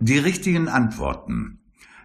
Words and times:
Die 0.00 0.18
richtigen 0.18 0.66
Antworten. 0.66 1.60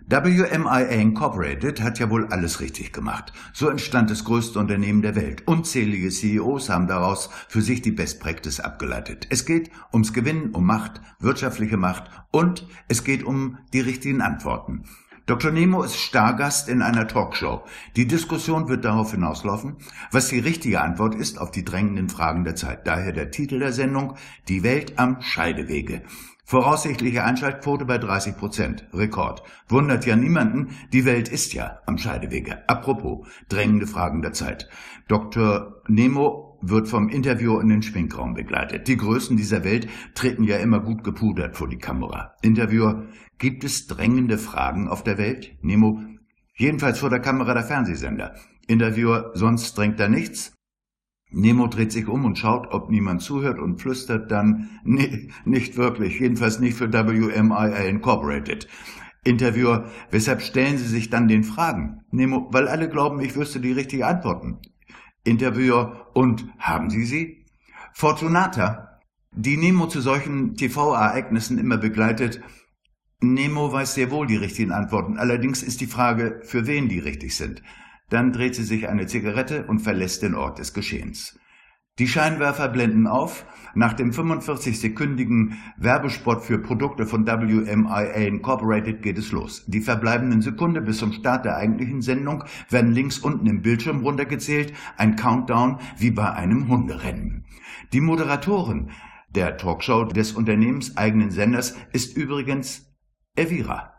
WMIA 0.06 0.82
Incorporated 0.90 1.82
hat 1.82 1.98
ja 1.98 2.12
wohl 2.12 2.28
alles 2.28 2.60
richtig 2.60 2.94
gemacht. 2.94 3.34
So 3.52 3.68
entstand 3.68 4.12
das 4.12 4.26
größte 4.26 4.60
Unternehmen 4.60 5.02
der 5.02 5.16
Welt. 5.16 5.48
Unzählige 5.48 6.10
CEOs 6.10 6.70
haben 6.70 6.86
daraus 6.86 7.32
für 7.48 7.64
sich 7.64 7.82
die 7.82 7.92
Best 7.92 8.20
Practice 8.20 8.60
abgeleitet. 8.60 9.26
Es 9.32 9.44
geht 9.44 9.72
ums 9.92 10.14
Gewinnen, 10.14 10.52
um 10.52 10.68
Macht, 10.68 11.02
wirtschaftliche 11.20 11.78
Macht 11.78 12.12
und 12.30 12.68
es 12.88 13.04
geht 13.04 13.24
um 13.24 13.58
die 13.74 13.82
richtigen 13.82 14.22
Antworten. 14.22 14.84
Dr. 15.30 15.52
Nemo 15.52 15.84
ist 15.84 15.96
Stargast 15.96 16.70
in 16.70 16.82
einer 16.82 17.08
Talkshow. 17.08 17.64
Die 17.96 18.08
Diskussion 18.08 18.68
wird 18.68 18.84
darauf 18.84 19.12
hinauslaufen, 19.12 19.76
was 20.10 20.30
die 20.30 20.40
richtige 20.40 20.82
Antwort 20.82 21.14
ist 21.14 21.40
auf 21.40 21.52
die 21.52 21.64
drängenden 21.64 22.10
Fragen 22.10 22.46
der 22.46 22.56
Zeit. 22.56 22.88
Daher 22.88 23.12
der 23.12 23.30
Titel 23.30 23.60
der 23.60 23.72
Sendung 23.72 24.16
Die 24.48 24.64
Welt 24.64 24.98
am 24.98 25.22
Scheidewege. 25.22 26.02
Voraussichtliche 26.46 27.26
Einschaltquote 27.26 27.86
bei 27.86 28.00
30 28.00 28.38
Prozent. 28.38 28.88
Rekord. 28.92 29.44
Wundert 29.68 30.08
ja 30.08 30.16
niemanden, 30.16 30.76
die 30.94 31.06
Welt 31.06 31.30
ist 31.30 31.54
ja 31.54 31.78
am 31.86 32.00
Scheidewege. 32.00 32.68
Apropos, 32.68 33.28
drängende 33.50 33.86
Fragen 33.86 34.24
der 34.24 34.34
Zeit. 34.34 34.68
Dr. 35.08 35.84
Nemo 35.88 36.49
wird 36.62 36.88
vom 36.88 37.10
Interviewer 37.10 37.62
in 37.62 37.70
den 37.70 37.82
Schminkraum 37.82 38.34
begleitet. 38.34 38.88
Die 38.88 38.98
Größen 38.98 39.38
dieser 39.38 39.64
Welt 39.64 39.88
treten 40.14 40.44
ja 40.44 40.58
immer 40.58 40.80
gut 40.80 41.04
gepudert 41.04 41.56
vor 41.56 41.68
die 41.68 41.78
Kamera. 41.78 42.36
Interviewer, 42.42 43.08
gibt 43.38 43.64
es 43.64 43.88
drängende 43.88 44.38
Fragen 44.38 44.88
auf 44.88 45.04
der 45.04 45.18
Welt? 45.18 45.58
Nemo, 45.62 46.02
jedenfalls 46.56 47.00
vor 47.00 47.10
der 47.10 47.22
Kamera 47.22 47.54
der 47.54 47.64
Fernsehsender. 47.64 48.36
Interviewer, 48.68 49.32
sonst 49.34 49.78
drängt 49.78 50.00
da 50.00 50.08
nichts? 50.08 50.54
Nemo 51.32 51.68
dreht 51.68 51.92
sich 51.92 52.08
um 52.08 52.26
und 52.26 52.38
schaut, 52.38 52.68
ob 52.72 52.90
niemand 52.90 53.22
zuhört 53.22 53.60
und 53.60 53.80
flüstert 53.80 54.32
dann, 54.32 54.70
nee, 54.84 55.30
nicht 55.46 55.78
wirklich, 55.78 56.20
jedenfalls 56.20 56.60
nicht 56.60 56.76
für 56.76 56.92
WMIA 56.92 57.88
Incorporated. 57.88 58.68
Interviewer, 59.24 59.90
weshalb 60.12 60.42
stellen 60.42 60.78
Sie 60.78 60.88
sich 60.88 61.10
dann 61.10 61.28
den 61.28 61.44
Fragen? 61.44 62.02
Nemo, 62.10 62.48
weil 62.52 62.68
alle 62.68 62.90
glauben, 62.90 63.20
ich 63.20 63.36
wüsste 63.36 63.60
die 63.60 63.74
richtige 63.74 64.08
Antworten. 64.08 64.60
Interviewer, 65.24 66.08
und 66.14 66.48
haben 66.58 66.90
Sie 66.90 67.06
sie? 67.06 67.46
Fortunata, 67.94 69.00
die 69.32 69.58
Nemo 69.58 69.88
zu 69.88 70.02
solchen 70.02 70.56
TV-Ereignissen 70.56 71.58
immer 71.58 71.78
begleitet, 71.78 72.42
Nemo 73.22 73.72
weiß 73.72 73.96
sehr 73.96 74.12
wohl 74.12 74.28
die 74.28 74.38
richtigen 74.38 74.72
Antworten, 74.72 75.18
allerdings 75.18 75.62
ist 75.62 75.82
die 75.82 75.88
Frage, 75.88 76.42
für 76.44 76.68
wen 76.68 76.88
die 76.88 77.00
richtig 77.00 77.36
sind. 77.36 77.62
Dann 78.10 78.32
dreht 78.32 78.56
sie 78.56 78.64
sich 78.64 78.88
eine 78.88 79.08
Zigarette 79.08 79.66
und 79.66 79.80
verlässt 79.80 80.24
den 80.24 80.36
Ort 80.36 80.60
des 80.60 80.74
Geschehens. 80.74 81.38
Die 82.00 82.08
Scheinwerfer 82.08 82.70
blenden 82.70 83.08
auf. 83.08 83.46
Nach 83.76 83.92
dem 83.92 84.12
45-sekündigen 84.12 85.56
Werbespot 85.78 86.42
für 86.42 86.58
Produkte 86.58 87.06
von 87.06 87.28
WMIA 87.28 88.26
Incorporated 88.26 89.02
geht 89.02 89.18
es 89.18 89.34
los. 89.34 89.66
Die 89.68 89.82
verbleibenden 89.82 90.42
Sekunden 90.42 90.86
bis 90.86 91.00
zum 91.00 91.12
Start 91.12 91.44
der 91.44 91.58
eigentlichen 91.58 92.02
Sendung 92.02 92.46
werden 92.70 92.94
links 92.94 93.20
unten 93.20 93.46
im 93.48 93.62
Bildschirm 93.62 94.00
runtergezählt. 94.00 94.74
Ein 94.96 95.18
Countdown 95.18 95.80
wie 95.98 96.12
bei 96.12 96.32
einem 96.32 96.70
Hunderennen. 96.70 97.44
Die 97.92 98.02
Moderatorin 98.02 98.92
der 99.36 99.58
Talkshow 99.58 100.06
des 100.06 100.32
unternehmenseigenen 100.32 101.32
Senders 101.32 101.76
ist 101.92 102.16
übrigens 102.16 102.90
Evira. 103.36 103.99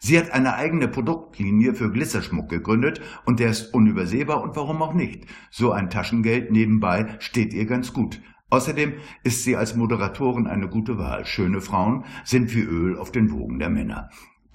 Sie 0.00 0.16
hat 0.16 0.30
eine 0.30 0.54
eigene 0.54 0.86
Produktlinie 0.86 1.74
für 1.74 1.90
Glitzerschmuck 1.90 2.48
gegründet 2.48 3.00
und 3.24 3.40
der 3.40 3.50
ist 3.50 3.74
unübersehbar 3.74 4.42
und 4.42 4.54
warum 4.54 4.80
auch 4.80 4.94
nicht. 4.94 5.26
So 5.50 5.72
ein 5.72 5.90
Taschengeld 5.90 6.52
nebenbei 6.52 7.16
steht 7.18 7.52
ihr 7.52 7.66
ganz 7.66 7.92
gut. 7.92 8.20
Außerdem 8.50 8.94
ist 9.24 9.44
sie 9.44 9.56
als 9.56 9.74
Moderatorin 9.74 10.46
eine 10.46 10.68
gute 10.68 10.98
Wahl. 10.98 11.26
Schöne 11.26 11.60
Frauen 11.60 12.04
sind 12.24 12.54
wie 12.54 12.62
Öl 12.62 12.96
auf 12.96 13.12
den 13.12 13.32
Wogen 13.32 13.58
der 13.58 13.70
Männer. 13.70 14.08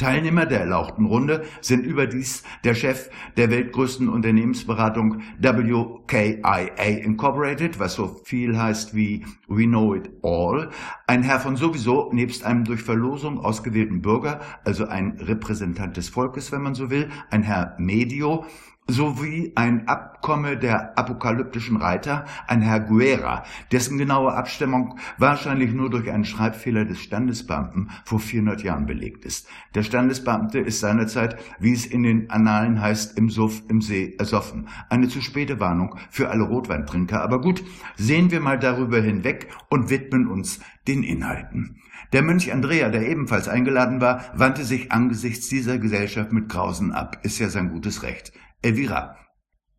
Teilnehmer 0.04 0.46
der 0.46 0.60
erlauchten 0.60 1.06
Runde 1.06 1.46
sind 1.62 1.86
überdies 1.86 2.44
der 2.66 2.76
Chef 2.76 3.10
der 3.38 3.50
weltgrößten 3.50 4.10
Unternehmensberatung 4.10 5.22
WKIA 5.40 6.58
Incorporated, 6.98 7.80
was 7.80 7.94
so 7.94 8.20
viel 8.26 8.60
heißt 8.62 8.94
wie 8.94 9.26
We 9.48 9.64
Know 9.64 9.96
It 9.96 10.12
All, 10.22 10.72
ein 11.08 11.24
Herr 11.24 11.40
von 11.40 11.56
sowieso 11.56 12.12
nebst 12.12 12.44
einem 12.44 12.66
durch 12.66 12.82
Verlosung 12.82 13.40
ausgewählten 13.40 14.02
Bürger, 14.02 14.42
also 14.66 14.88
ein 14.88 15.18
Repräsentant 15.22 15.96
des 15.96 16.10
Volkes, 16.10 16.52
wenn 16.52 16.64
man 16.64 16.76
so 16.76 16.90
will, 16.90 17.10
ein 17.30 17.44
Herr 17.44 17.78
Medio, 17.80 18.44
sowie 18.88 19.54
ein 19.56 19.88
Abkomme 19.88 20.58
der 20.58 20.98
apokalyptischen 20.98 21.78
Reiter, 21.78 22.26
ein 22.48 22.62
Herr 22.62 22.80
Guerra, 22.80 23.44
dessen 23.72 23.98
genaue 23.98 24.34
Abstimmung 24.34 25.00
wahrscheinlich 25.18 25.74
nur 25.74 25.90
durch 25.90 26.10
einen 26.12 26.26
Schreibfehler 26.26 26.86
des 26.86 27.00
Standesbeamten 27.00 27.92
vor 28.04 28.20
400 28.20 28.64
Jahren 28.64 28.86
belegt 28.86 29.26
ist. 29.26 29.48
Der 29.74 29.84
Standesbeamte 29.84 30.60
ist 30.60 30.80
seinerzeit, 30.80 31.38
wie 31.60 31.74
es 31.74 31.86
in 31.86 32.04
den 32.04 32.30
Annalen 32.30 32.82
heißt, 32.82 33.18
im 33.18 33.30
Suff 33.30 33.62
im 33.70 33.82
See 33.82 34.16
ersoffen. 34.18 34.68
Eine 34.90 35.08
zu 35.08 35.22
späte 35.22 35.60
Warnung 35.60 35.98
für 36.10 36.30
alle 36.30 36.44
Rotweintrinker. 36.44 37.22
Aber 37.22 37.42
gut, 37.42 37.64
sehen 37.96 38.32
wir 38.32 38.42
mal 38.42 38.60
darüber 38.60 39.02
hinweg 39.02 39.48
und 39.70 39.90
widmen 39.90 40.28
uns 40.28 40.60
den 40.88 41.04
Inhalten. 41.04 41.80
Der 42.12 42.22
Mönch 42.22 42.52
Andrea, 42.52 42.90
der 42.90 43.08
ebenfalls 43.08 43.48
eingeladen 43.48 44.02
war, 44.02 44.26
wandte 44.36 44.66
sich 44.66 44.92
angesichts 44.92 45.48
dieser 45.48 45.80
Gesellschaft 45.80 46.32
mit 46.32 46.50
Grausen 46.50 46.92
ab. 46.92 47.18
Ist 47.24 47.40
ja 47.40 47.50
sein 47.50 47.70
gutes 47.70 48.04
Recht. 48.04 48.34
Elvira. 48.64 49.18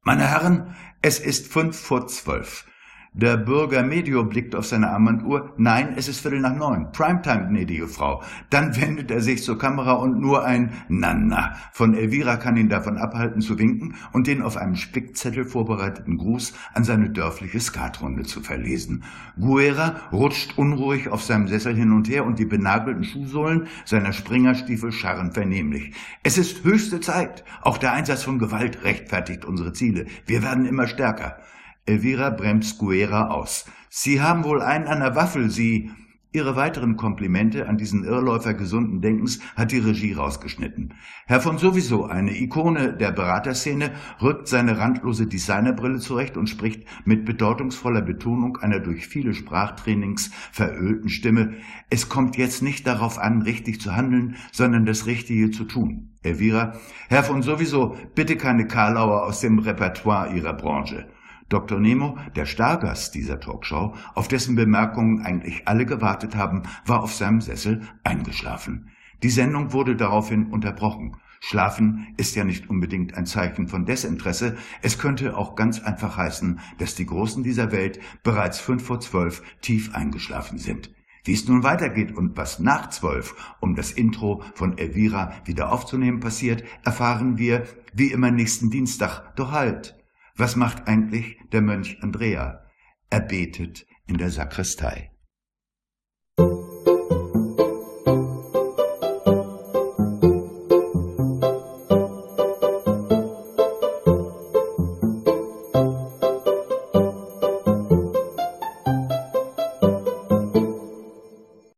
Meine 0.03 0.29
Herren, 0.29 0.77
es 1.03 1.19
ist 1.19 1.49
fünf 1.49 1.79
vor 1.79 2.07
zwölf. 2.07 2.67
Der 3.17 3.37
Bürger 3.37 3.85
Medio 3.85 4.25
blickt 4.25 4.57
auf 4.57 4.67
seine 4.67 4.91
Armbanduhr. 4.91 5.55
Nein, 5.57 5.95
es 5.95 6.09
ist 6.09 6.19
Viertel 6.19 6.41
nach 6.41 6.57
neun. 6.57 6.91
Primetime, 6.91 7.47
gnädige 7.47 7.87
Frau. 7.87 8.25
Dann 8.51 8.75
wendet 8.75 9.09
er 9.13 9.21
sich 9.21 9.45
zur 9.45 9.57
Kamera 9.57 9.93
und 9.93 10.21
nur 10.21 10.45
ein 10.45 10.73
Nana 10.89 11.55
von 11.71 11.95
Elvira 11.95 12.37
kann 12.39 12.57
ihn 12.57 12.69
davon 12.69 12.99
abhalten 12.99 13.41
zu 13.41 13.57
winken 13.57 13.95
und 14.13 14.27
den 14.27 14.43
auf 14.43 14.57
einem 14.57 14.75
Spickzettel 14.75 15.45
vorbereiteten 15.45 16.17
Gruß 16.19 16.55
an 16.75 16.83
seine 16.83 17.09
dörfliche 17.09 17.61
Skatrunde 17.61 18.25
zu 18.25 18.41
verlesen. 18.41 19.05
Guerra 19.39 19.95
rutscht 20.11 20.59
unruhig 20.59 21.09
auf 21.09 21.23
seinem 21.23 21.47
Sessel 21.47 21.77
hin 21.77 21.93
und 21.93 22.09
her 22.09 22.27
und 22.27 22.41
die 22.41 22.47
benagelten 22.47 23.05
Schuhsohlen 23.05 23.69
seiner 23.85 24.13
Springerstiefel 24.13 24.91
scharren 24.91 25.31
vernehmlich. 25.31 25.95
Es 26.25 26.37
ist 26.37 26.65
höchste 26.65 26.99
Zeit. 26.99 27.45
Auch 27.63 27.79
der 27.79 27.93
Einsatz 27.93 28.25
von 28.25 28.41
Gewalt 28.41 28.83
rechtfertigt 28.83 29.45
unsere 29.45 29.73
Ziele. 29.73 30.07
Wir 30.27 30.43
werden 30.43 30.67
immer 30.67 30.89
stärker. 30.89 31.39
Elvira 31.87 32.31
bremst 32.31 32.79
Guerra 32.79 33.29
aus. 33.29 33.67
Sie 33.91 34.23
haben 34.23 34.45
wohl 34.45 34.63
einen 34.63 34.87
an 34.87 35.01
der 35.01 35.17
Waffel, 35.17 35.51
Sie. 35.51 35.91
Ihre 36.33 36.57
weiteren 36.57 36.97
Komplimente 36.97 37.69
an 37.69 37.77
diesen 37.77 38.05
Irrläufer 38.05 38.55
gesunden 38.55 39.03
Denkens 39.03 39.39
hat 39.55 39.71
die 39.71 39.79
Regie 39.79 40.15
rausgeschnitten. 40.15 40.95
Herr 41.27 41.43
von 41.43 41.59
Sowieso, 41.59 42.07
eine 42.07 42.37
Ikone 42.37 42.97
der 42.97 43.13
Beraterszene, 43.13 43.93
rückt 44.21 44.49
seine 44.49 44.79
randlose 44.79 45.27
Designerbrille 45.27 45.99
zurecht 45.99 46.39
und 46.39 46.49
spricht 46.49 46.89
mit 47.05 47.27
bedeutungsvoller 47.27 48.01
Betonung 48.01 48.57
einer 48.57 48.81
durch 48.81 49.07
viele 49.07 49.35
Sprachtrainings 49.35 50.31
verölten 50.51 51.11
Stimme. 51.11 51.53
Es 51.91 52.09
kommt 52.09 52.37
jetzt 52.37 52.63
nicht 52.63 52.87
darauf 52.87 53.19
an, 53.19 53.43
richtig 53.43 53.81
zu 53.81 53.95
handeln, 53.95 54.37
sondern 54.51 54.87
das 54.87 55.07
Richtige 55.07 55.51
zu 55.51 55.65
tun. 55.65 56.15
Elvira, 56.23 56.81
Herr 57.11 57.23
von 57.23 57.43
Sowieso, 57.43 57.95
bitte 58.15 58.37
keine 58.37 58.67
Karlauer 58.67 59.25
aus 59.25 59.41
dem 59.41 59.59
Repertoire 59.59 60.35
Ihrer 60.35 60.55
Branche. 60.55 61.07
Dr. 61.55 61.79
Nemo, 61.79 62.19
der 62.35 62.47
Stargast 62.47 63.15
dieser 63.15 63.39
Talkshow, 63.39 63.95
auf 64.17 64.27
dessen 64.27 64.57
Bemerkungen 64.57 65.25
eigentlich 65.25 65.69
alle 65.69 65.87
gewartet 65.87 66.35
haben, 66.35 66.65
war 66.85 67.01
auf 67.01 67.15
seinem 67.15 67.41
Sessel 67.41 67.83
eingeschlafen. 68.03 68.91
Die 69.23 69.31
Sendung 69.31 69.73
wurde 69.73 69.95
daraufhin 69.95 70.47
unterbrochen. 70.47 71.17
Schlafen 71.39 72.09
ist 72.17 72.35
ja 72.35 72.43
nicht 72.43 72.69
unbedingt 72.69 73.15
ein 73.15 73.25
Zeichen 73.25 73.69
von 73.69 73.87
Desinteresse. 73.87 74.57
Es 74.83 74.99
könnte 74.99 75.37
auch 75.37 75.55
ganz 75.55 75.81
einfach 75.81 76.17
heißen, 76.17 76.59
dass 76.79 76.97
die 76.97 77.07
Großen 77.07 77.45
dieser 77.45 77.71
Welt 77.71 78.01
bereits 78.25 78.59
fünf 78.59 78.83
vor 78.83 78.99
zwölf 78.99 79.41
tief 79.61 79.95
eingeschlafen 79.95 80.59
sind. 80.59 80.91
Wie 81.23 81.35
es 81.35 81.47
nun 81.47 81.63
weitergeht 81.63 82.17
und 82.17 82.37
was 82.37 82.59
nach 82.59 82.91
zwölf, 82.91 83.55
um 83.61 83.77
das 83.77 83.93
Intro 83.93 84.43
von 84.57 84.77
Elvira 84.77 85.33
wieder 85.45 85.71
aufzunehmen 85.71 86.19
passiert, 86.19 86.65
erfahren 86.85 87.39
wir 87.39 87.63
wie 87.93 88.11
immer 88.11 88.33
nächsten 88.33 88.71
Dienstag. 88.71 89.37
Doch 89.37 89.53
halt! 89.53 89.95
Was 90.37 90.57
macht 90.57 90.89
eigentlich 90.89 91.39
der 91.53 91.61
Mönch 91.61 92.03
Andrea? 92.03 92.67
Er 93.09 93.21
betet 93.21 93.87
in 94.07 94.19
der 94.19 94.31
Sakristei. 94.31 95.14